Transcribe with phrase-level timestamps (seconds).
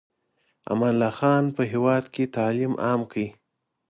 [0.71, 3.17] امان الله خان په هېواد کې تعلیم عام کړ.